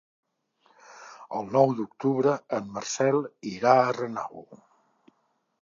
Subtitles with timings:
[1.41, 4.45] El nou d'octubre en Marcel irà a Renau.